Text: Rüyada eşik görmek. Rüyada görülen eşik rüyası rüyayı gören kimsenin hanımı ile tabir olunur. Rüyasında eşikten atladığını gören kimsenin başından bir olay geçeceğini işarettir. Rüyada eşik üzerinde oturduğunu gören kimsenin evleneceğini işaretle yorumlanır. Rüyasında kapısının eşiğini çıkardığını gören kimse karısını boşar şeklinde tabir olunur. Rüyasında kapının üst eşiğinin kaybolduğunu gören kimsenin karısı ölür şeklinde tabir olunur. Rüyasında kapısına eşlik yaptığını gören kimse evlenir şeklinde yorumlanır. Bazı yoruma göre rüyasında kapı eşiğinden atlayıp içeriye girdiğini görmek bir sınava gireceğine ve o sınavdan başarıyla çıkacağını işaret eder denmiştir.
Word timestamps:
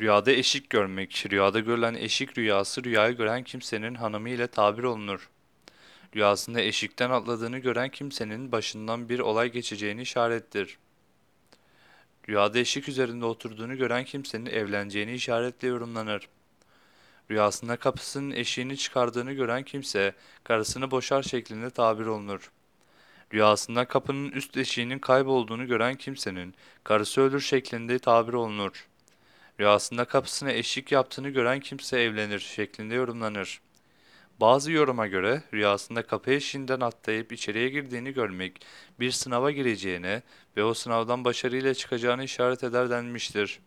Rüyada 0.00 0.32
eşik 0.32 0.70
görmek. 0.70 1.26
Rüyada 1.30 1.60
görülen 1.60 1.94
eşik 1.94 2.38
rüyası 2.38 2.84
rüyayı 2.84 3.16
gören 3.16 3.44
kimsenin 3.44 3.94
hanımı 3.94 4.30
ile 4.30 4.46
tabir 4.46 4.82
olunur. 4.82 5.30
Rüyasında 6.16 6.60
eşikten 6.60 7.10
atladığını 7.10 7.58
gören 7.58 7.88
kimsenin 7.88 8.52
başından 8.52 9.08
bir 9.08 9.18
olay 9.18 9.52
geçeceğini 9.52 10.02
işarettir. 10.02 10.78
Rüyada 12.28 12.58
eşik 12.58 12.88
üzerinde 12.88 13.24
oturduğunu 13.24 13.76
gören 13.76 14.04
kimsenin 14.04 14.46
evleneceğini 14.46 15.12
işaretle 15.12 15.68
yorumlanır. 15.68 16.28
Rüyasında 17.30 17.76
kapısının 17.76 18.30
eşiğini 18.30 18.76
çıkardığını 18.76 19.32
gören 19.32 19.62
kimse 19.62 20.14
karısını 20.44 20.90
boşar 20.90 21.22
şeklinde 21.22 21.70
tabir 21.70 22.06
olunur. 22.06 22.50
Rüyasında 23.34 23.84
kapının 23.84 24.30
üst 24.30 24.56
eşiğinin 24.56 24.98
kaybolduğunu 24.98 25.66
gören 25.66 25.94
kimsenin 25.94 26.54
karısı 26.84 27.20
ölür 27.20 27.40
şeklinde 27.40 27.98
tabir 27.98 28.32
olunur. 28.32 28.89
Rüyasında 29.60 30.04
kapısına 30.04 30.52
eşlik 30.52 30.92
yaptığını 30.92 31.28
gören 31.28 31.60
kimse 31.60 32.00
evlenir 32.00 32.38
şeklinde 32.38 32.94
yorumlanır. 32.94 33.60
Bazı 34.40 34.72
yoruma 34.72 35.06
göre 35.06 35.42
rüyasında 35.54 36.06
kapı 36.06 36.30
eşiğinden 36.30 36.80
atlayıp 36.80 37.32
içeriye 37.32 37.68
girdiğini 37.68 38.12
görmek 38.14 38.66
bir 39.00 39.10
sınava 39.10 39.50
gireceğine 39.50 40.22
ve 40.56 40.64
o 40.64 40.74
sınavdan 40.74 41.24
başarıyla 41.24 41.74
çıkacağını 41.74 42.24
işaret 42.24 42.64
eder 42.64 42.90
denmiştir. 42.90 43.60